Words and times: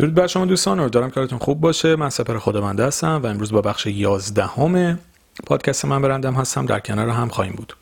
درود 0.00 0.14
بر 0.14 0.26
شما 0.26 0.44
دوستان 0.44 0.80
امیدوارم 0.80 1.10
کارتون 1.10 1.38
خوب 1.38 1.60
باشه. 1.60 1.96
من 1.96 2.10
سپر 2.10 2.38
خداونده 2.38 2.86
هستم 2.86 3.20
و 3.24 3.26
امروز 3.26 3.52
با 3.52 3.60
بخش 3.60 3.86
11 3.86 4.44
همه 4.46 4.98
پادکست 5.46 5.84
من 5.84 6.02
برندم 6.02 6.34
هستم. 6.34 6.66
در 6.66 6.80
کنار 6.80 7.08
هم 7.08 7.28
خواهیم 7.28 7.52
بود. 7.56 7.76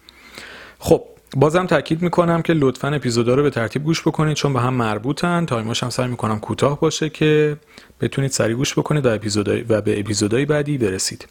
خب 0.78 1.02
بازم 1.36 1.66
تاکید 1.66 2.02
می‌کنم 2.02 2.42
که 2.42 2.52
لطفا 2.52 2.88
اپیزودا 2.88 3.34
رو 3.34 3.42
به 3.42 3.50
ترتیب 3.50 3.84
گوش 3.84 4.00
بکنید 4.00 4.36
چون 4.36 4.52
به 4.52 4.60
هم 4.60 4.74
مربوطن. 4.74 5.46
تایماش 5.46 5.82
هم 5.82 5.90
سعی 5.90 6.08
می‌کنم 6.08 6.40
کوتاه 6.40 6.80
باشه 6.80 7.08
که 7.08 7.56
بتونید 8.00 8.30
سریع 8.30 8.56
گوش 8.56 8.78
بکنید 8.78 9.06
و, 9.06 9.08
اپیزودای 9.08 9.64
و 9.68 9.80
به 9.80 10.00
اپیزودهای 10.00 10.44
بعدی 10.44 10.78
برسید. 10.78 11.28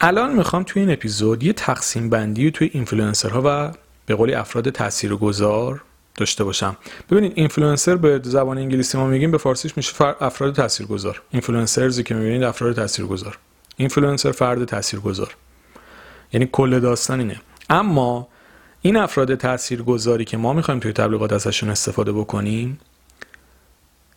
الان 0.00 0.34
می‌خوام 0.34 0.62
توی 0.62 0.82
این 0.82 0.92
اپیزود 0.92 1.42
یه 1.42 1.52
تقسیم 1.52 2.10
بندی 2.10 2.50
توی 2.50 2.70
اینفلوئنسرها 2.72 3.42
و 3.44 3.72
به 4.06 4.14
قولی 4.14 4.34
افراد 4.34 4.70
تاثیرگذار 4.70 5.82
داشته 6.14 6.44
باشم. 6.44 6.76
ببینید 7.10 7.32
اینفلوئنسر 7.34 7.96
به 7.96 8.20
زبان 8.22 8.58
انگلیسی 8.58 8.98
ما 8.98 9.06
میگیم 9.06 9.30
به 9.30 9.38
فارسیش 9.38 9.76
میشه 9.76 10.04
افراد 10.20 10.54
تاثیرگذار. 10.54 11.22
influencers 11.30 11.96
ی 11.96 12.02
که 12.02 12.14
می‌بینید 12.14 12.42
افراد 12.42 12.76
تاثیرگذار. 12.76 13.38
اینفلوئنسر 13.76 14.32
فرد 14.32 14.64
تاثیرگذار. 14.64 15.36
یعنی 16.32 16.48
کل 16.52 16.80
داستان 16.80 17.20
اینه. 17.20 17.40
اما 17.70 18.28
این 18.82 18.96
افراد 18.96 19.34
تاثیرگذاری 19.34 20.24
که 20.24 20.36
ما 20.36 20.52
می‌خوایم 20.52 20.80
توی 20.80 20.92
تبلیغات 20.92 21.32
ازشون 21.32 21.70
استفاده 21.70 22.12
بکنیم 22.12 22.80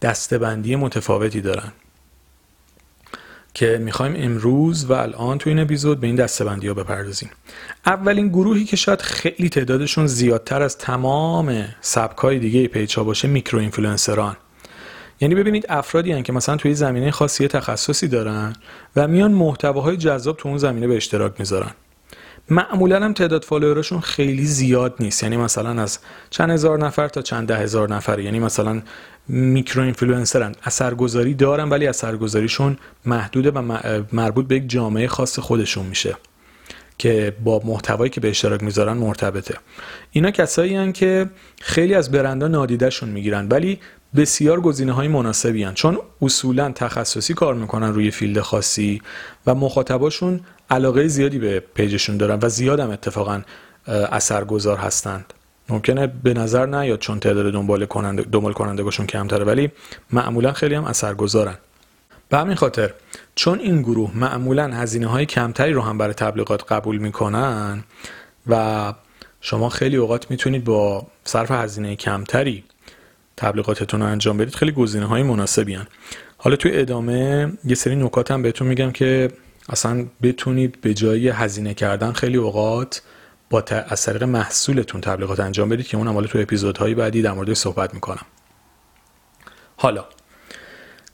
دسته‌بندی 0.02 0.76
متفاوتی 0.76 1.42
دارن. 1.42 1.72
که 3.58 3.78
می‌خوایم 3.78 4.14
امروز 4.18 4.86
و 4.86 4.94
الان 4.94 5.38
تو 5.38 5.50
این 5.50 5.60
اپیزود 5.60 6.00
به 6.00 6.08
این 6.08 6.16
دسته‌بندی 6.16 6.68
ها 6.68 6.74
بپردازیم. 6.74 7.30
اولین 7.86 8.28
گروهی 8.28 8.66
که 8.66 8.76
شاید 8.76 9.02
خیلی 9.02 9.50
تعدادشون 9.50 10.08
زیادتر 10.08 10.62
از 10.62 10.78
تمام 10.78 11.66
سبک 11.82 12.18
های 12.18 12.40
دیگه 12.40 12.68
page 12.68 12.98
ها 12.98 13.04
باشه 13.04 13.28
micro 13.28 13.60
influencer 13.60 14.30
ان 14.30 14.38
یعنی 15.22 15.36
ببینید 15.36 15.66
افرادی 15.70 16.12
هن 16.12 16.24
که 16.24 16.34
مثلا 16.34 16.58
توی 16.58 16.74
زمینه 16.74 17.12
خاصی 17.12 17.48
تخصصی 17.48 18.08
دارن 18.08 18.54
و 18.96 19.08
میان 19.08 19.32
محتواهای 19.32 19.98
جذاب 19.98 20.38
تو 20.38 20.50
اون 20.50 20.58
زمینه 20.58 20.88
به 20.88 20.96
اشتراک 20.96 21.34
می‌ذارن. 21.40 21.72
معمولا 22.50 23.06
هم 23.06 23.14
تعداد 23.14 23.44
follower 23.44 23.81
اشون 23.81 24.00
خیلی 24.00 24.46
زیاد 24.46 24.96
نیست. 25.00 25.24
یعنی 25.24 25.38
مثلا 25.38 25.82
از 25.82 26.00
چند 26.30 26.50
هزار 26.50 26.80
نفر 26.80 27.08
تا 27.08 27.22
چند 27.22 27.48
ده 27.48 27.58
هزار 27.58 27.90
نفر. 27.90 28.20
یعنی 28.20 28.40
مثلا 28.40 28.82
micro 29.28 29.84
influencer 29.84 30.44
ن. 30.44 30.56
اثرگذاری 30.64 31.34
دارن 31.34 31.70
ولی 31.70 31.88
اثرگذاریشون 31.88 32.78
محدوده 33.06 33.52
و 33.52 33.78
مربوط 34.12 34.48
به 34.48 34.56
یک 34.56 34.70
جامعه 34.70 35.08
خاص 35.08 35.40
خودشون 35.40 35.86
میشه 35.86 36.18
که 36.98 37.36
با 37.44 37.62
محتوایی 37.66 38.10
که 38.10 38.22
به 38.22 38.30
اشتراک 38.30 38.64
می‌ذارن 38.64 38.98
مرتبطه. 38.98 39.56
اینا 40.12 40.32
کسایی 40.32 40.76
هن 40.76 40.92
که 40.92 41.30
خیلی 41.62 41.94
از 41.94 42.12
برندها 42.12 42.48
نادیدهشون 42.48 43.10
می‌گیرن. 43.10 43.48
ولی 43.48 43.80
بسیار 44.18 44.62
گزینه 44.62 44.92
های 44.92 45.08
مناسبی 45.08 45.64
هن. 45.64 45.74
چون 45.74 45.98
اصولا 46.22 46.72
تخصصی 46.72 47.34
کار 47.34 47.54
می‌کنن 47.54 47.94
روی 47.94 48.12
field 48.12 48.40
خاصی 48.40 49.02
و 49.46 49.56
مخاطباشون 49.56 50.40
علاقه 50.70 51.08
زیادی 51.08 51.40
به 51.40 51.60
page 51.60 51.89
شون 51.89 52.18
دارن 52.18 52.40
و 52.42 52.50
زیاد 52.50 52.80
هم 52.80 52.90
اتفاقا 52.90 53.42
اثرگذار 53.88 54.78
هستند 54.78 55.34
ممکنه 55.70 56.08
به 56.08 56.34
نظر 56.34 56.66
نیاد 56.66 57.00
چون 57.00 57.20
تعداد 57.20 57.54
دنبال 57.54 57.86
کننده 57.86 58.24
دنبال 58.32 58.54
کننده 58.54 58.84
هاشون 58.84 59.06
کمتره 59.06 59.46
ولی 59.46 59.72
معمولا 60.12 60.54
خیلی 60.54 60.76
هم 60.76 60.86
اثرگذارن 60.86 61.58
به 62.30 62.38
همین 62.38 62.56
خاطر 62.56 62.94
چون 63.36 63.60
این 63.60 63.82
گروه 63.82 64.12
معمولا 64.18 64.74
هزینه 64.74 65.08
های 65.08 65.26
کمتری 65.26 65.74
رو 65.74 65.82
هم 65.82 65.98
برای 65.98 66.14
تبلیغات 66.14 66.72
قبول 66.72 66.98
می‌کنن 66.98 67.84
و 68.48 68.94
شما 69.42 69.70
خیلی 69.70 69.96
اوقات 69.98 70.32
می‌تونید 70.32 70.64
با 70.64 71.08
صرف 71.24 71.52
هزینه 71.52 71.96
کمتری 71.96 72.64
تبلیغاتتون 73.38 74.00
رو 74.02 74.08
انجام 74.08 74.38
بدید 74.38 74.56
خیلی 74.56 74.72
گزینه 74.72 75.06
های 75.06 75.24
مناسبی 75.24 75.74
هن. 75.74 75.88
حالا 76.38 76.56
توی 76.56 76.72
ادامه 76.78 77.52
یه 77.66 77.76
سری 77.76 77.96
نکات 77.96 78.32
هم 78.32 78.42
بهتون 78.42 78.68
میگم 78.68 78.92
که 78.92 79.32
اصلا 79.70 80.06
بتونید 80.22 80.82
به 80.82 80.94
جای 80.94 81.30
هزینه 81.30 81.74
کردن 81.74 82.12
خیلی 82.12 82.38
اوقات 82.38 83.02
با 83.50 83.64
از 83.88 84.02
طریق 84.04 84.24
محصولتون 84.24 85.02
تبلیغات 85.02 85.40
انجام 85.40 85.70
بدید 85.70 85.88
که 85.88 85.98
اونم 85.98 86.14
حالا 86.14 86.28
تو 86.28 86.40
اپیزودهای 86.40 86.96
بعدی 86.96 87.22
در 87.22 87.32
مورد 87.32 87.54
صحبت 87.54 87.94
می‌کنم 87.94 88.26
حالا 89.78 90.06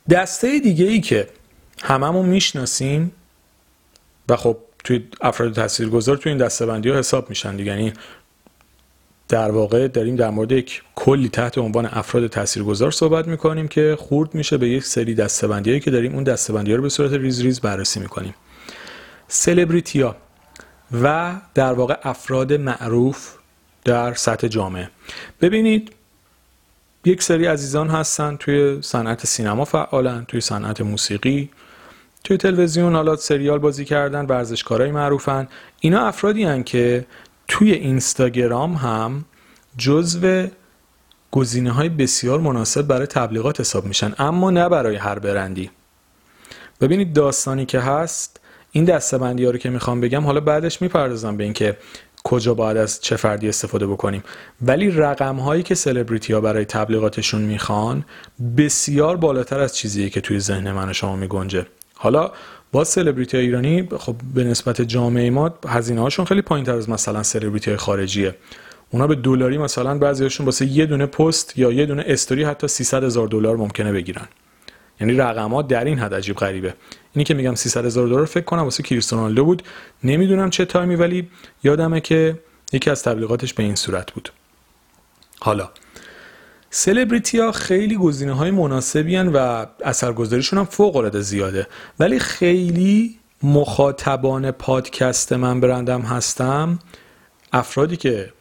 دسته 0.10 0.60
دیگه 0.60 0.86
ای 0.86 1.02
که 1.02 1.30
هممون 1.84 2.26
می‌شناسیم 2.26 3.12
و 4.30 4.36
خب 4.36 4.58
توی 4.84 5.08
افراد 5.22 5.54
تاثیرگذار 5.54 6.18
توی 6.18 6.32
این 6.32 6.42
دسته 6.42 6.66
بندی 6.66 6.90
ها 6.90 6.98
حساب 6.98 7.30
میشن 7.30 7.56
دیگه 7.56 7.72
یعنی 7.72 7.94
در 9.30 9.52
واقع 9.52 9.88
داریم 9.88 10.16
در 10.16 10.30
مورد 10.30 10.52
یک 10.52 10.84
کلی 10.96 11.30
تحت 11.30 11.58
عنوان 11.58 11.86
افراد 11.86 12.28
تاثیرگذار 12.28 12.92
صحبت 12.92 13.28
می‌کنیم 13.28 13.68
که 13.68 13.98
خورد 14.00 14.36
میشه 14.36 14.58
به 14.58 14.70
یک 14.70 14.84
سری 14.84 15.16
دستبندی 15.16 15.80
که 15.80 15.92
داریم 15.92 16.14
اون 16.14 16.24
دستبندی 16.24 16.72
ها 16.72 16.78
رو 16.78 16.84
به 16.84 16.90
صورت 16.90 17.14
ریز 17.14 17.42
ریز 17.42 17.60
بررسی 17.60 18.00
می‌کنیم. 18.00 18.34
سلبریتی 19.28 20.02
ها 20.02 20.16
و 21.04 21.36
در 21.54 21.74
واقع 21.74 21.98
افراد 22.04 22.54
معروف 22.54 23.34
در 23.86 24.14
سطح 24.14 24.48
جامعه. 24.48 24.90
ببینید 25.42 25.92
یک 27.06 27.24
سری 27.24 27.46
عزیزان 27.46 27.90
هستن 27.90 28.36
توی 28.36 28.82
صنعت 28.82 29.26
سینما 29.26 29.66
فعالن 29.66 30.26
توی 30.26 30.42
صنعت 30.42 30.82
موسیقی 30.82 31.50
توی 32.24 32.38
تلویزیون 32.38 32.96
حالا 32.96 33.16
سریال 33.16 33.60
بازی 33.60 33.86
کردن 33.86 34.26
ورزشکارای 34.26 34.92
معروفن. 34.92 35.48
اینا 35.80 36.06
افرادی 36.08 36.44
هن 36.44 36.64
که 36.64 37.06
توی 37.48 37.72
اینستاگرام 37.72 38.74
هم 38.74 39.26
جزو 39.78 40.48
گزینه 41.32 41.72
های 41.72 41.90
بسیار 41.90 42.40
مناسب 42.40 42.82
برای 42.82 43.08
تبلیغات 43.08 43.60
حساب 43.60 43.86
میشن. 43.86 44.14
اما 44.20 44.52
نه 44.52 44.70
برای 44.70 44.96
هر 44.96 45.20
برندی. 45.20 45.70
ببینید 46.82 47.14
داستانی 47.14 47.66
که 47.66 47.80
هست 47.80 48.40
این 48.72 48.86
دستبندی 48.86 49.46
ها 49.46 49.52
رو 49.52 49.58
که 49.58 49.70
می‌خوام 49.70 50.02
بگم 50.02 50.24
حالا 50.26 50.40
بعدش 50.40 50.82
می‌پردازم 50.82 51.38
به 51.38 51.44
اینکه 51.44 51.78
کجا 52.24 52.54
باید 52.54 52.78
از 52.78 53.02
چه 53.02 53.16
فردی 53.16 53.50
استفاده 53.50 53.88
بکنیم. 53.88 54.24
ولی 54.62 54.92
رقم 54.92 55.36
هایی 55.36 55.64
که 55.64 55.76
سلبریتی 55.76 56.34
ها 56.34 56.42
برای 56.42 56.66
تبلیغاتشون 56.66 57.42
می‌خوان 57.42 58.06
بسیار 58.58 59.18
بالاتر 59.18 59.60
از 59.60 59.76
چیزیه 59.76 60.10
که 60.10 60.22
توی 60.22 60.40
ذهن 60.40 60.72
من 60.72 60.90
و 60.90 60.94
شما 60.94 61.16
میگنجه. 61.16 61.66
حالا 61.96 62.32
با 62.74 62.84
سلبریتی 62.84 63.38
ایرانی 63.38 63.88
خب 63.98 64.16
به 64.34 64.44
نسبت 64.44 64.82
جامعه 64.82 65.30
ما 65.30 65.54
هزینه 65.68 66.02
هاشون 66.02 66.26
خیلی 66.26 66.42
پایین 66.42 66.66
تر 66.66 66.76
از 66.76 66.90
مثلا 66.90 67.24
سلبریتی 67.24 67.76
خارجیه. 67.76 68.36
اونا 68.90 69.08
به 69.08 69.16
دلاری 69.16 69.58
مثلا 69.58 69.98
بعضیاشون 69.98 70.46
واسه 70.46 70.66
یه 70.66 70.86
دونه 70.86 71.06
پست 71.06 71.58
یا 71.58 71.72
یه 71.72 71.86
دونه 71.86 72.04
استوری 72.08 72.44
حتی 72.44 72.68
300 72.68 73.04
هزار 73.04 73.28
دلار 73.28 73.58
ممکنه 73.58 73.92
بگیرن. 73.92 74.28
یعنی 75.02 75.14
رقمات 75.14 75.68
در 75.68 75.86
این 75.86 76.00
حد 76.00 76.14
عجیب 76.14 76.36
غریبه. 76.36 76.74
اینی 77.14 77.24
که 77.24 77.34
میگم 77.34 77.56
300 77.56 77.86
هزار 77.86 78.08
دلار 78.08 78.26
فکر 78.26 78.46
کنم 78.46 78.62
واسه 78.64 78.84
کریستیانو 78.84 79.46
بود. 79.46 79.64
نمی‌دونم 80.04 80.50
چه 80.50 80.66
تایمی 80.66 80.96
ولی 80.96 81.28
یادمه 81.64 82.02
که 82.02 82.40
یکی 82.74 82.90
از 82.90 83.04
تبلیغاتش 83.04 83.54
به 83.54 83.64
این 83.64 83.76
صورت 83.76 84.12
بود. 84.12 84.30
حالا 85.40 85.70
سلبریتی 86.76 87.40
ها 87.40 87.52
خیلی 87.52 87.96
گزینه 87.96 88.34
های 88.34 88.52
مناسبی 88.52 89.18
و 89.18 89.66
اثرگذاریشون 89.84 90.60
هم 90.60 90.66
فوق 90.66 90.96
العاده 90.96 91.22
زیاده. 91.22 91.68
ولی 92.00 92.20
خیلی 92.20 93.20
مخاطبان 93.44 94.52
پادکست 94.52 95.34
من 95.34 95.60
برندم 95.60 96.02
هستم 96.02 96.80
افرادی 97.52 97.98
که 97.98 98.34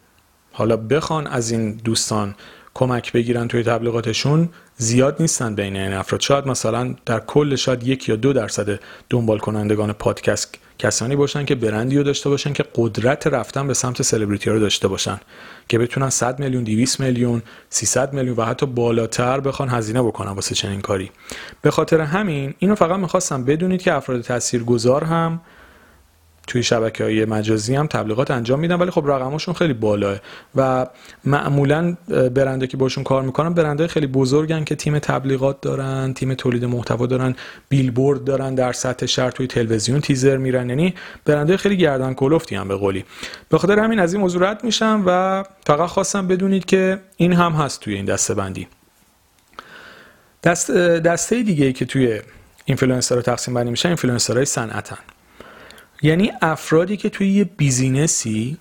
حالا 0.53 0.76
بخوان 0.76 1.26
از 1.26 1.50
این 1.50 1.72
دوستان 1.72 2.34
کمک 2.75 3.12
بگیرن 3.12 3.48
توی 3.48 3.62
تبلیغاتشون 3.62 4.49
زیاد 4.76 5.16
نیستن 5.20 5.54
بین 5.54 5.76
این 5.76 5.93
افراد. 5.93 6.20
شاید 6.20 6.47
مثلا 6.47 6.94
در 7.06 7.20
کل 7.20 7.56
شاید 7.56 7.87
یک 7.87 8.09
یا 8.09 8.16
دو 8.16 8.32
درصد 8.32 8.81
دنبال 9.10 9.38
کنندگان 9.38 9.93
پادکست 9.93 10.59
کسانی 10.78 11.16
باشن 11.16 11.44
که 11.44 11.54
برندی 11.54 11.96
رو 11.96 12.02
داشته 12.02 12.28
باشن 12.28 12.52
که 12.52 12.64
قدرت 12.74 13.26
رفتن 13.26 13.66
به 13.66 13.74
سمت 13.74 14.02
سلبریتی 14.02 14.50
رو 14.50 14.58
داشته 14.58 14.88
باشن 14.88 15.20
که 15.68 15.78
بتونن 15.78 16.10
100 16.10 16.40
میلیون 16.40 16.64
200 16.64 17.00
میلیون 17.00 17.42
300 17.70 18.12
میلیون 18.12 18.36
و 18.36 18.44
حتی 18.44 18.66
بالاتر 18.66 19.40
بخوان 19.40 19.68
هزینه 19.68 20.02
بکنن 20.02 20.32
واسه 20.32 20.54
چنین 20.54 20.80
کاری. 20.80 21.10
به 21.62 21.70
خاطر 21.70 22.00
همین 22.00 22.54
اینو 22.58 22.74
فقط 22.74 22.98
می‌خواستم 22.98 23.44
بدونید 23.44 23.82
که 23.82 23.92
افراد 23.92 24.20
تاثیرگذار 24.20 25.04
هم 25.04 25.40
توی 26.46 26.62
شبکه 26.62 27.04
های 27.04 27.24
مجازی 27.24 27.74
هم 27.74 27.86
تبلیغات 27.86 28.30
انجام 28.30 28.60
میدن 28.60 28.74
ولی 28.74 28.90
خب 28.90 29.06
رقمشون 29.06 29.54
خیلی 29.54 29.72
بالاه. 29.72 30.18
و 30.56 30.86
معمولا 31.24 31.96
برنده 32.08 32.66
که 32.66 32.76
باشون 32.76 33.04
کار 33.04 33.22
می‌کنن 33.22 33.54
برنده 33.54 33.86
خیلی 33.86 34.06
بزرگن 34.06 34.64
که 34.64 34.74
تیم 34.74 34.98
تبلیغات 34.98 35.60
دارن 35.60 36.14
تیم 36.14 36.34
تولید 36.34 36.64
محتوا 36.64 37.06
دارن 37.06 37.34
بیلبورد 37.68 38.24
دارن 38.24 38.54
در 38.54 38.72
سطح 38.72 39.06
شهر 39.06 39.30
توی 39.30 39.46
تلویزیون 39.46 40.00
تیزر 40.00 40.36
میرن. 40.36 40.68
یعنی 40.68 40.94
برندهای 41.25 41.56
خیلی 41.56 41.76
گردن 41.76 42.14
کلفتی 42.14 42.54
هم 42.54 42.68
به 42.68 42.76
قولی. 42.76 43.04
به 43.48 43.58
خاطر 43.58 43.78
همین 43.78 43.98
از 43.98 44.12
این 44.12 44.22
موضوع 44.22 44.50
رد 44.50 44.64
میشم 44.64 45.02
و 45.06 45.44
فقط 45.66 45.88
خواستم 45.88 46.26
بدونید 46.26 46.64
که 46.64 46.98
این 47.16 47.32
هم 47.32 47.52
هست 47.52 47.80
توی 47.80 47.94
این 47.94 48.04
دسته 48.04 48.34
بندی 48.34 48.68
دست 50.44 50.70
دسته 50.70 51.42
دیگه 51.42 51.66
ای 51.66 51.72
که 51.72 51.84
توی 51.84 52.20
اینفلوئنسر 52.64 53.14
رو 53.14 53.22
تقسیم 53.22 53.54
بندی 53.54 53.70
میشن 53.70 53.88
اینفلوئنسرهای 53.88 54.44
صنعتن. 54.44 54.98
یعنی 56.02 56.32
افرادی 56.43 56.96
که 56.96 57.10
توی 57.10 57.28
یه 57.28 57.44
business 57.44 58.44
ی 58.44 58.56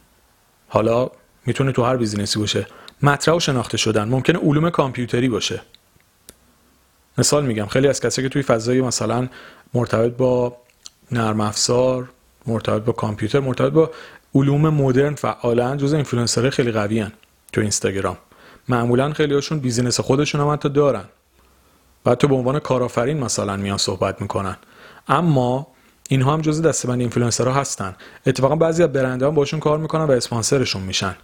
حالا 0.68 1.10
می‌تونه 1.46 1.72
تو 1.72 1.84
هر 1.84 1.98
business 1.98 2.35
ی 2.35 2.40
باشه 2.40 2.68
مطرح 3.02 3.36
و 3.36 3.40
شناخته 3.40 3.78
شدن 3.78 4.04
ممکنه 4.04 4.40
علوم 4.40 4.70
کامپیوتری 4.70 5.30
باشه. 5.30 5.62
مثال 7.18 7.46
میگم 7.46 7.66
خیلی 7.66 7.88
از 7.88 8.02
کسایی 8.02 8.28
که 8.28 8.34
توی 8.34 8.44
فضای 8.44 8.82
مثلا 8.82 9.28
مرتبط 9.74 10.12
با 10.12 10.58
نرم 11.12 11.42
افزار 11.42 12.10
مرتبط 12.48 12.82
با 12.82 12.94
کامپیوتر 12.94 13.40
مرتبط 13.40 13.72
با 13.72 13.92
علوم 14.36 14.70
مدرن 14.70 15.16
فعالن 15.16 15.78
جز 15.78 15.94
اینفلوئنسرهای 15.94 16.52
خیلی 16.52 16.72
قوی 16.72 17.00
هن 17.00 17.12
تو 17.54 17.62
اینستاگرام. 17.62 18.18
معمولا 18.70 19.14
خیلی 19.14 19.34
هاشون 19.34 19.60
business 19.60 20.00
خودشون 20.00 20.42
هم 20.42 20.48
حتی 20.48 20.70
دارن. 20.70 21.06
و 22.06 22.16
تو 22.16 22.28
به 22.28 22.36
عنوان 22.36 22.60
کارآفرین 22.60 23.20
مثلا 23.20 23.58
میان 23.58 23.78
صحبت 23.78 24.22
می‌کنن. 24.22 24.58
اما 25.08 25.68
اینها 26.12 26.34
هم 26.34 26.42
جزء 26.42 26.62
دسته‌بندی 26.62 27.00
اینفلوئنسرها 27.00 27.54
هستن. 27.54 27.96
اتفاقا 28.26 28.56
بعضی 28.56 28.84
از 28.84 28.94
برندها 28.94 29.30
هم 29.30 29.36
باشون 29.36 29.60
کار 29.60 29.78
می‌کنن 29.78 30.04
و 30.04 30.12
اسپانسرشون 30.12 30.82
میشن. 30.82 31.16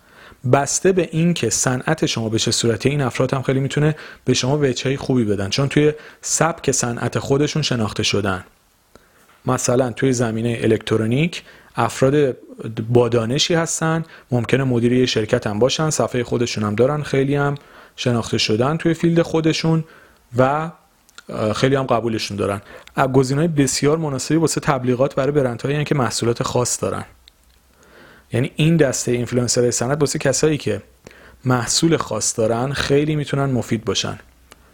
بسته 0.54 0.92
به 0.92 1.10
این 1.12 1.34
که 1.34 1.50
صنعت 1.50 2.06
شما 2.06 2.30
به 2.30 2.40
چه 2.40 2.52
صورتی 2.52 2.90
این 2.90 3.02
افراد 3.02 3.34
هم 3.34 3.42
خیلی 3.42 3.60
می‌تونه 3.60 3.96
به 4.26 4.34
شما 4.34 4.58
وجهه 4.58 4.98
خوبی 4.98 5.26
بدن 5.26 5.50
چون 5.50 5.70
توی 5.70 5.94
سبک 6.22 6.72
صنعت 6.72 7.20
خودشون 7.20 7.62
شناخته 7.62 8.04
شدن. 8.04 8.44
مثلا 9.46 9.92
توی 9.92 10.14
زمینه 10.14 10.60
الکترونیک 10.62 11.44
افراد 11.76 12.38
با 12.90 13.10
دانشی 13.10 13.54
هستن 13.54 14.04
ممکنه 14.32 14.64
مدیر 14.64 14.94
یه 14.94 15.06
شرکت 15.06 15.48
هم 15.48 15.60
باشن 15.60 15.90
صفحه 15.90 16.24
خودشون 16.24 16.64
هم 16.64 16.76
دارن 16.76 17.04
خیلی 17.04 17.36
هم 17.36 17.56
شناخته 17.96 18.38
شدن 18.38 18.78
توی 18.78 18.94
field 18.94 19.22
خودشون 19.22 19.84
و 20.38 20.72
خیلی 21.56 21.76
هم 21.76 21.84
قبولشون 21.84 22.38
دارن. 22.38 22.62
های 23.38 23.48
بسیار 23.48 23.98
مناسبی 23.98 24.38
واسه 24.38 24.62
تبلیغات 24.62 25.16
برای 25.16 25.32
برندهایی 25.32 25.84
که 25.84 25.96
محصولات 25.96 26.44
خاص 26.44 26.82
دارن. 26.82 27.06
یعنی 28.34 28.52
این 28.56 28.78
دسته 28.78 29.12
اینفلوئنسر 29.12 29.72
صنعت 29.72 30.02
واسه 30.02 30.20
کسایی 30.20 30.58
که 30.58 30.82
محصول 31.46 31.98
خاص 31.98 32.40
دارن 32.40 32.74
خیلی 32.74 33.16
می‌تونن 33.16 33.46
مفید 33.46 33.86
باشن. 33.86 34.20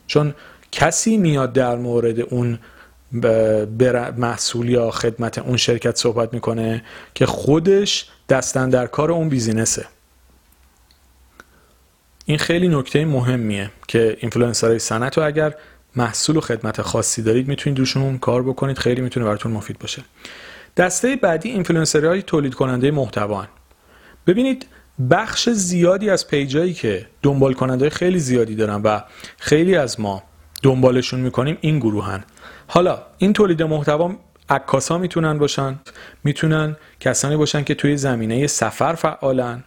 چون 0.07 0.33
کسی 0.71 1.17
میاد 1.17 1.53
در 1.53 1.75
مورد 1.75 2.19
اون 2.19 2.59
محصول 4.17 4.69
یا 4.69 4.91
خدمت 4.91 5.37
اون 5.37 5.57
شرکت 5.57 5.97
صحبت 5.97 6.33
می‌کنه 6.33 6.83
که 7.13 7.25
خودش 7.25 8.09
دست‌اندرکار 8.29 9.11
اون 9.11 9.29
business 9.29 9.74
ه. 9.74 9.85
این 12.25 12.37
خیلی 12.37 12.67
نکته 12.67 13.05
مهمیه 13.05 13.71
که 13.87 14.17
اینفلوئنسرهای 14.19 14.79
صنعت 14.79 15.17
رو 15.17 15.25
اگر 15.25 15.55
محصول 15.95 16.37
و 16.37 16.41
خدمت 16.41 16.81
خاصی 16.81 17.21
دارید 17.21 17.47
می‌تونید 17.47 17.79
روشون 17.79 18.17
کار 18.17 18.43
بکنید. 18.43 18.77
خیلی 18.77 19.01
می‌تونه 19.01 19.25
براتون 19.25 19.51
مفید 19.51 19.79
باشه. 19.79 20.03
دسته 20.77 21.15
بعدی 21.15 21.49
اینفلوئنسرهای 21.49 22.21
تولید 22.21 22.53
کننده 22.53 22.91
محتوا 22.91 23.45
ببینید 24.27 24.67
بخش 25.09 25.49
زیادی 25.49 26.09
از 26.09 26.27
پیجایی 26.27 26.73
که 26.73 27.07
دنبال 27.21 27.53
کننده 27.53 27.89
خیلی 27.89 28.19
زیادی 28.19 28.55
دارن 28.55 28.81
و 28.81 29.01
خیلی 29.37 29.75
از 29.75 29.99
ما 29.99 30.23
دنبالشون 30.63 31.19
می‌کنیم 31.19 31.57
این 31.61 31.79
گروهن. 31.79 32.23
حالا 32.67 33.01
این 33.17 33.33
تولید 33.33 33.63
محتوا 33.63 34.15
عکاسا 34.49 34.97
می‌تونن 34.97 35.37
باشن. 35.37 35.79
می‌تونن 36.23 36.75
کسانی 36.99 37.35
باشن 37.35 37.63
که 37.63 37.75
توی 37.75 37.97
زمینه 37.97 38.47
سفر 38.47 38.93
فعالن. 38.93 39.63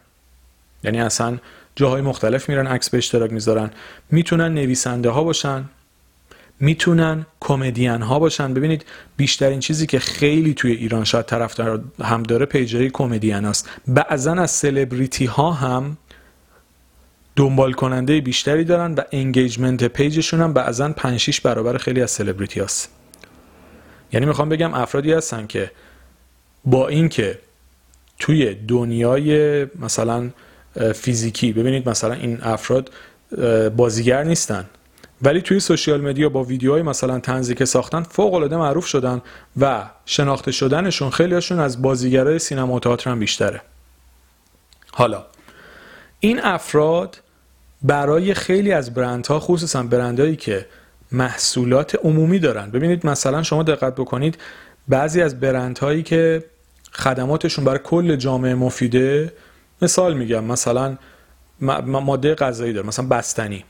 یعنی 0.84 1.00
اصلا 1.00 1.38
جاهای 1.76 2.02
مختلف 2.02 2.48
میرن 2.48 2.66
عکس 2.66 2.90
به 2.90 2.98
اشتراک 2.98 3.32
می‌ذارن. 3.32 3.70
می‌تونن 4.10 4.54
نویسنده 4.54 5.10
ها 5.10 5.24
باشن. 5.24 5.64
می‌تونن 6.60 7.26
کمدین 7.40 8.02
ها 8.02 8.18
باشن. 8.18 8.54
ببینید 8.54 8.84
بیشترین 9.16 9.60
چیزی 9.60 9.86
که 9.86 9.98
خیلی 9.98 10.54
توی 10.54 10.72
ایران 10.72 11.04
شاید 11.04 11.26
طرفدار 11.26 11.84
هم 12.02 12.22
داره 12.22 12.46
پیجای 12.46 12.90
کمدین 12.90 13.44
هاست 13.44 13.70
بعضا 13.88 14.32
از 14.32 14.50
سلبریتی 14.50 15.24
ها 15.24 15.52
هم 15.52 15.96
دنبال 17.36 17.72
کننده 17.72 18.20
بیشتری 18.20 18.64
دارن 18.64 18.94
و 18.94 19.00
engagement 19.12 19.84
page 19.84 20.12
شون 20.12 20.40
هم 20.40 20.52
بعضا 20.52 20.92
5 20.92 21.20
6 21.20 21.40
برابر 21.40 21.76
خیلی 21.78 22.02
از 22.02 22.10
سلبریتی 22.10 22.60
هست. 22.60 22.90
یعنی 24.12 24.26
می‌خوام 24.26 24.48
بگم 24.48 24.74
افرادی 24.74 25.12
هستن 25.12 25.46
که 25.46 25.70
با 26.64 26.88
اینکه 26.88 27.38
توی 28.18 28.54
دنیای 28.54 29.64
مثلا 29.64 30.30
فیزیکی 30.94 31.52
ببینید 31.52 31.88
مثلا 31.88 32.12
این 32.12 32.38
افراد 32.42 32.90
بازیگر 33.76 34.24
نیستن. 34.24 34.64
ولی 35.22 35.42
توی 35.42 35.60
social 35.60 36.00
media 36.00 36.28
با 36.28 36.44
ویدیوهای 36.44 36.82
مثلا 36.82 37.18
طنزی 37.18 37.54
که 37.54 37.64
ساختن 37.64 38.02
فوق 38.02 38.34
العاده 38.34 38.56
معروف 38.56 38.86
شدن 38.86 39.22
و 39.60 39.84
شناخته 40.06 40.52
شدنشون 40.52 41.10
خیلیشون 41.10 41.60
از 41.60 41.82
بازیگرای 41.82 42.38
سینما 42.38 42.74
و 42.74 42.80
تئاتر 42.80 43.10
هم 43.10 43.18
بیشتره. 43.18 43.60
حالا 44.92 45.24
این 46.20 46.40
افراد 46.44 47.20
برای 47.82 48.34
خیلی 48.34 48.72
از 48.72 48.94
برندها 48.94 49.40
خصوصا 49.40 49.82
برندهایی 49.82 50.36
که 50.36 50.66
محصولات 51.12 51.94
عمومی 51.94 52.38
دارن 52.38 52.70
ببینید 52.70 53.06
مثلا 53.06 53.42
شما 53.42 53.62
دقت 53.62 53.94
بکنید 53.94 54.38
بعضی 54.88 55.22
از 55.22 55.40
برندهایی 55.40 56.02
که 56.02 56.44
خدماتشون 56.92 57.64
برای 57.64 57.80
کل 57.84 58.16
جامعه 58.16 58.54
مفیده 58.54 59.32
مثال 59.82 60.14
میگم 60.14 60.44
مثلا 60.44 60.96
ماده 61.60 62.34
غذایی 62.34 62.72
داره 62.72 62.86
مثلا 62.86 63.06
بستنی. 63.06 63.64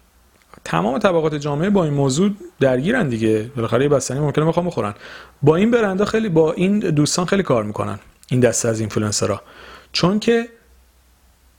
تمام 0.65 0.99
طبقات 0.99 1.35
جامعه 1.35 1.71
با 1.71 1.85
این 1.85 1.95
موضوع 1.95 2.31
درگیرن 2.61 3.09
دیگه. 3.09 3.51
بالاخره 3.57 3.83
یه 3.83 3.89
بستنی 3.89 4.21
ممکنه 4.21 4.45
بخوام 4.45 4.67
بخورن. 4.67 4.95
با 5.43 5.57
این 5.57 5.71
برنده 5.71 6.05
خیلی 6.05 6.29
با 6.29 6.53
این 6.53 6.79
دوستان 6.79 7.27
خیلی 7.27 7.43
کار 7.43 7.65
می‌کنن 7.65 7.99
این 8.29 8.41
دسته 8.41 8.69
از 8.69 8.81
اینفلوئنسرها. 8.81 9.43
چون 9.93 10.19
که 10.19 10.49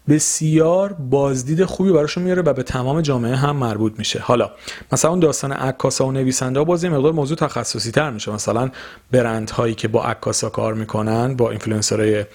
بسیار 0.10 0.94
بازدید 0.94 1.66
خوبی 1.66 1.92
براشون 1.92 2.24
میاره 2.24 2.42
و 2.42 2.54
به 2.54 2.64
تمام 2.64 3.02
جامعه 3.02 3.36
هم 3.36 3.56
مربوط 3.56 3.94
میشه. 3.98 4.20
حالا 4.20 4.52
مثلا 4.92 5.12
اون 5.12 5.20
داستان 5.20 5.52
عکاسا 5.52 6.06
و 6.06 6.12
نویسنده 6.12 6.60
ها 6.60 6.66
باز 6.66 6.84
یه 6.84 6.90
مقدار 6.90 7.12
موضوع 7.12 7.38
تخصصی 7.38 7.92
تر 7.92 8.10
میشه. 8.10 8.32
مثلا 8.32 8.72
برند 9.12 9.50
هایی 9.50 9.76
که 9.76 9.88
با 9.88 10.04
عکاسا 10.04 10.50
کار 10.50 10.74
می‌کنن 10.74 11.36
با 11.36 11.50
اینفلوئنسرهای 11.50 12.26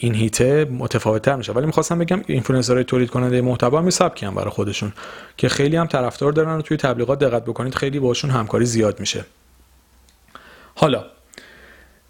این 0.00 0.14
حیطه 0.14 0.64
متفاوت 0.64 1.22
تر 1.22 1.36
میشه. 1.36 1.52
ولی 1.52 1.66
می‌خواستم 1.66 1.98
بگم 1.98 2.22
اینفلوئنسرهای 2.26 2.84
تولید 2.84 3.10
کننده 3.10 3.40
محتوا 3.40 3.78
هم 3.78 3.90
سبکی 3.90 4.26
هم 4.26 4.34
برای 4.34 4.50
خودشون 4.50 4.92
که 5.36 5.48
خیلی 5.48 5.76
هم 5.76 5.86
طرفدار 5.86 6.32
دارن 6.32 6.58
و 6.58 6.62
توی 6.62 6.76
تبلیغات 6.76 7.18
دقت 7.18 7.44
بکنید 7.44 7.74
خیلی 7.74 7.98
باشون 7.98 8.30
همکاری 8.30 8.64
زیاد 8.64 9.00
میشه. 9.00 9.24
حالا 10.74 11.04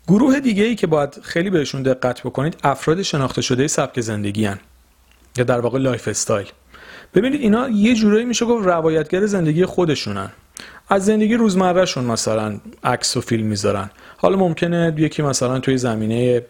گروه 0.08 0.40
دیگه 0.40 0.64
ای 0.64 0.74
که 0.74 0.86
باید 0.86 1.20
خیلی 1.22 1.50
بهشون 1.50 1.82
دقت 1.82 2.20
بکنید 2.20 2.56
افراد 2.64 3.02
شناخته 3.02 3.42
شده 3.42 3.68
سبک 3.68 4.00
زندگی 4.00 4.44
هن. 4.44 4.58
یا 5.36 5.44
در 5.44 5.60
واقع 5.60 5.78
lifestyle. 5.78 6.46
ببینید 7.14 7.40
اینا 7.40 7.68
یه 7.68 7.94
جورایی 7.94 8.24
میشه 8.24 8.46
گفت 8.46 8.66
روایتگر 8.66 9.26
زندگی 9.26 9.64
خودشونن. 9.64 10.30
از 10.88 11.04
زندگی 11.04 11.34
روزمرهشون 11.34 12.04
مثلا 12.04 12.60
عکس 12.84 13.16
و 13.16 13.20
فیلم 13.20 13.46
می‌ذارن. 13.46 13.90
حالا 14.16 14.36
ممکنه 14.36 14.94
یکی 14.98 15.22
مثلا 15.22 15.58
توی 15.58 15.78
زمینه 15.78 16.42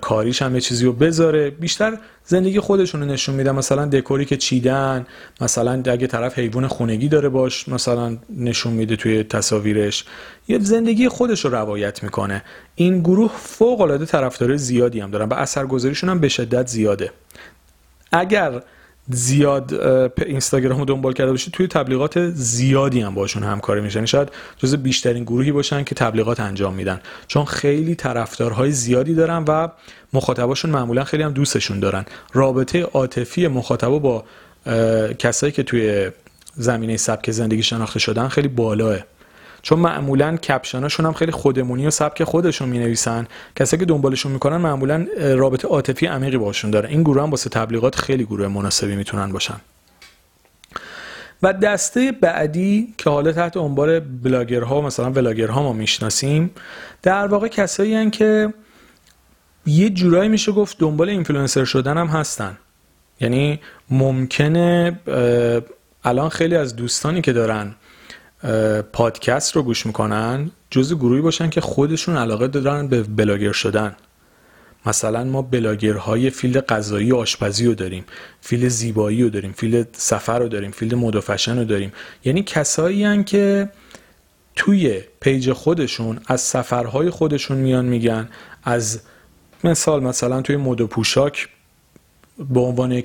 کاریش 0.00 0.42
هم 0.42 0.54
یه 0.54 0.60
چیزی 0.60 0.84
رو 0.84 0.92
بذاره. 0.92 1.50
بیشتر 1.50 1.98
زندگی 2.24 2.60
خودشون 2.60 3.00
رو 3.00 3.06
نشون 3.06 3.34
میدن. 3.34 3.50
مثلا 3.50 3.86
دکوری 3.86 4.24
که 4.24 4.36
چیدن 4.36 5.06
مثلا 5.40 5.82
اگه 5.86 6.06
طرف 6.06 6.38
حیوان 6.38 6.66
خونگی 6.66 7.08
داره 7.08 7.28
باش 7.28 7.68
مثلا 7.68 8.16
نشون 8.36 8.72
میده 8.72 8.96
توی 8.96 9.24
تصاویرش. 9.24 10.04
یه 10.48 10.58
زندگی 10.58 11.08
خودش 11.08 11.44
رو 11.44 11.50
روایت 11.50 12.02
می‌کنه. 12.02 12.44
این 12.74 13.00
گروه 13.00 13.30
فوق 13.36 13.80
العاده 13.80 14.06
طرفدار 14.06 14.56
زیادی 14.56 15.00
هم 15.00 15.10
دارن 15.10 15.28
و 15.28 15.34
اثرگذاریشون 15.34 16.10
هم 16.10 16.18
به 16.18 16.28
شدت 16.28 16.66
زیاده. 16.66 17.12
اگر 18.12 18.62
زیاد 19.10 19.74
اینستاگرام 20.26 20.78
رو 20.78 20.84
دنبال 20.84 21.12
کرده 21.12 21.30
باشید 21.30 21.52
توی 21.52 21.66
تبلیغات 21.66 22.30
زیادی 22.30 23.00
هم 23.00 23.14
باشون 23.14 23.42
همکاری 23.42 23.80
میشن. 23.80 24.04
شاید 24.04 24.28
جز 24.56 24.74
بیشترین 24.74 25.24
گروهی 25.24 25.52
باشن 25.52 25.84
که 25.84 25.94
تبلیغات 25.94 26.40
انجام 26.40 26.74
میدن. 26.74 27.00
چون 27.26 27.44
خیلی 27.44 27.94
طرفدارهای 27.94 28.70
زیادی 28.70 29.14
دارن 29.14 29.44
و 29.48 29.68
مخاطباشون 30.12 30.70
معمولا 30.70 31.04
خیلی 31.04 31.22
هم 31.22 31.32
دوستشون 31.32 31.80
دارن. 31.80 32.04
رابطه 32.32 32.82
عاطفی 32.82 33.48
مخاطبا 33.48 33.98
با 33.98 34.24
کسایی 35.18 35.52
که 35.52 35.62
توی 35.62 36.10
زمینه 36.56 36.96
سبک 36.96 37.30
زندگی 37.30 37.62
شناخته 37.62 37.98
شدن 37.98 38.28
خیلی 38.28 38.48
بالاه. 38.48 38.98
چون 39.62 39.78
معمولا 39.78 40.36
caption 40.36 40.81
اشون 40.81 41.06
هم 41.06 41.12
خیلی 41.12 41.32
خودمونی 41.32 41.86
و 41.86 41.90
سبک 41.90 42.24
خودشون 42.24 42.68
می 42.68 42.78
نویسن 42.78 43.26
کسایی 43.56 43.80
که 43.80 43.86
دنبالشون 43.86 44.32
می‌کنن 44.32 44.56
معمولا 44.56 45.06
رابطه 45.18 45.68
عاطفی 45.68 46.06
عمیقی 46.06 46.38
باشون 46.38 46.70
داره. 46.70 46.88
این 46.88 47.02
گروه 47.02 47.22
هم 47.22 47.30
واسه 47.30 47.50
تبلیغات 47.50 47.96
خیلی 47.96 48.24
گروه 48.24 48.48
مناسبی 48.48 48.96
می‌تونن 48.96 49.32
باشن. 49.32 49.60
و 51.42 51.52
دسته 51.52 52.12
بعدی 52.12 52.94
که 52.98 53.10
حالا 53.10 53.32
تحت 53.32 53.56
عنوان 53.56 54.20
بلاگرها 54.22 54.80
مثلا 54.80 55.10
ولاگرها 55.10 55.62
ما 55.62 55.72
می‌شناسیم 55.72 56.50
در 57.02 57.26
واقع 57.26 57.48
کسایی 57.48 57.94
هن 57.94 58.10
که 58.10 58.54
یه 59.66 59.90
جورایی 59.90 60.28
میشه 60.28 60.52
گفت 60.52 60.78
دنبال 60.78 61.08
اینفلوئنسر 61.08 61.64
شدن 61.64 61.98
هم 61.98 62.06
هستن. 62.06 62.58
یعنی 63.20 63.60
ممکنه 63.90 64.98
الان 66.04 66.28
خیلی 66.28 66.56
از 66.56 66.76
دوستانی 66.76 67.20
که 67.20 67.32
دارن 67.32 67.74
پادکست 68.92 69.56
رو 69.56 69.62
گوش 69.62 69.86
می‌کنن 69.86 70.50
جز 70.70 70.94
گروهی 70.94 71.20
باشن 71.20 71.50
که 71.50 71.60
خودشون 71.60 72.16
علاقه 72.16 72.48
دارن 72.48 72.88
به 72.88 73.02
بلاگر 73.02 73.52
شدن. 73.52 73.96
مثلا 74.86 75.24
ما 75.24 75.42
بلاگرهای 75.42 76.30
field 76.30 76.66
غذایی 76.66 77.12
و 77.12 77.16
آشپزی 77.16 77.66
رو 77.66 77.74
داریم 77.74 78.04
field 78.40 78.68
زیبایی 78.68 79.22
رو 79.22 79.30
داریم 79.30 79.52
field 79.52 79.88
سفر 79.92 80.38
رو 80.38 80.48
داریم 80.48 80.70
field 80.70 80.94
مد 80.94 81.30
رو 81.48 81.64
داریم. 81.64 81.92
یعنی 82.24 82.42
کسایی 82.42 83.04
هن 83.04 83.24
که 83.24 83.68
توی 84.56 85.00
پیج 85.20 85.52
خودشون 85.52 86.20
از 86.26 86.40
سفرهای 86.40 87.10
خودشون 87.10 87.56
میان 87.56 87.84
میگن 87.84 88.28
از 88.64 89.00
مثال 89.64 90.02
مثلا 90.02 90.42
توی 90.42 90.56
مد 90.56 90.80
و 90.80 90.86
پوشاک 90.86 91.48
به 92.38 92.60
عنوان 92.60 93.02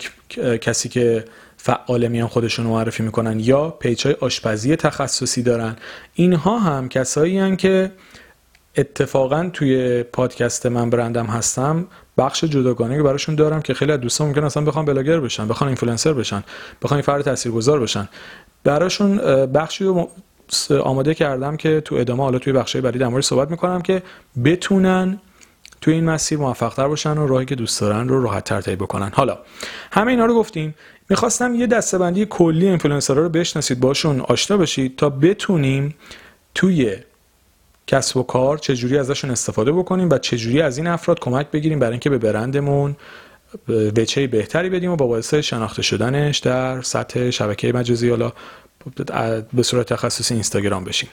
کسی 0.62 0.90
که 0.90 1.26
فعال 1.66 2.08
میان 2.08 2.28
خودشون 2.28 2.66
معرفی 2.66 3.04
می‌کنن 3.04 3.40
یا 3.40 3.70
پیج 3.70 4.06
های 4.06 4.16
آشپزی 4.20 4.76
تخصصی 4.76 5.44
دارن. 5.44 5.76
اینها 6.14 6.60
هم 6.60 6.90
کسایی 6.90 7.38
هن 7.38 7.56
که 7.56 7.92
اتفاقا 8.78 9.50
توی 9.54 10.04
پادکست 10.04 10.66
من 10.66 10.90
برندم 10.90 11.26
هستم 11.26 11.88
بخش 12.18 12.44
جداگانه 12.44 12.98
که 12.98 13.04
براشون 13.04 13.36
دارم 13.36 13.62
که 13.62 13.74
خیلی 13.74 13.92
از 13.92 14.00
دوستان 14.00 14.28
ممکن 14.28 14.44
اصلا 14.44 14.64
بخوان 14.64 14.86
بلاگر 14.86 15.20
بشن 15.20 15.48
بخوان 15.48 15.68
اینفلوئنسر 15.68 16.14
بشن 16.14 16.44
بخوان 16.82 17.02
فرد 17.02 17.22
تاثیرگذار 17.22 17.80
بشن. 17.80 18.10
براشون 18.64 19.18
بخشی 19.46 19.84
رو 19.84 20.10
آماده 20.84 21.14
کردم 21.14 21.58
که 21.58 21.82
تو 21.82 21.96
ادامه 21.96 22.24
حالا 22.24 22.40
توی 22.40 22.54
بخشای 22.54 22.82
بعدی 22.82 23.00
در 23.00 23.22
صحبت 23.22 23.52
می‌کنم 23.52 23.82
که 23.82 24.04
بتونن 24.46 25.20
توی 25.82 25.94
این 25.94 26.06
مسیر 26.06 26.38
موفقتر 26.38 26.88
باشن 26.88 27.18
و 27.18 27.28
راهی 27.28 27.46
که 27.46 27.56
دوست 27.56 27.82
دارن 27.82 28.08
رو 28.08 28.24
راحت 28.24 28.44
تر 28.44 28.62
طی 28.62 28.76
بکنن. 28.76 29.12
حالا 29.14 29.38
همه 29.92 30.12
اینا 30.12 30.26
رو 30.26 30.36
گفتیم. 30.36 30.76
می‌خواستم 31.10 31.56
یه 31.56 31.68
دستبندی 31.68 32.26
کلی 32.30 32.68
اینفلوئنسرها 32.68 33.22
رو 33.22 33.30
بشناسید 33.30 33.80
باشون 33.80 34.20
آشنا 34.20 34.58
بشید 34.58 34.96
تا 34.96 35.10
بتونیم 35.10 35.96
توی 36.56 36.96
کسب 37.88 38.18
و 38.18 38.24
کار 38.24 38.58
چجوری 38.58 38.98
ازشون 38.98 39.32
استفاده 39.32 39.72
بکنیم 39.72 40.10
و 40.10 40.18
چجوری 40.18 40.62
از 40.62 40.78
این 40.78 40.88
افراد 40.88 41.20
کمک 41.20 41.52
بگیریم 41.52 41.80
برای 41.80 41.92
اینکه 41.92 42.10
به 42.10 42.18
برندمون 42.18 42.96
وچه 43.68 44.28
بهتری 44.28 44.70
بدیم 44.70 44.92
و 44.92 44.96
با 44.96 45.08
باعث 45.08 45.34
شناخته 45.34 45.82
شدنش 45.82 46.38
در 46.38 46.82
سطح 46.82 47.30
شبکه 47.30 47.74
مجازی 47.74 48.10
حالا 48.10 48.34
به 49.54 49.64
صورت 49.64 49.94
تخصصی 49.94 50.34
اینستاگرام 50.34 50.84
بشیم. 50.84 51.10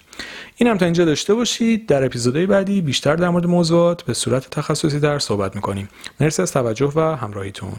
این 0.56 0.68
هم 0.68 0.78
تا 0.78 0.84
اینجا 0.84 1.04
داشته 1.04 1.34
باشید. 1.34 1.86
در 1.86 2.04
اپیزودهای 2.04 2.46
بعدی 2.46 2.80
بیشتر 2.80 3.16
در 3.16 3.28
مورد 3.28 3.46
موضوعات 3.46 4.02
به 4.02 4.14
صورت 4.14 4.50
تخصصی 4.50 5.00
در 5.00 5.18
صحبت 5.18 5.56
می‌کنیم. 5.56 5.88
مرسی 6.20 6.42
از 6.42 6.52
توجه 6.52 6.92
و 6.96 7.00
همراهیتون. 7.00 7.72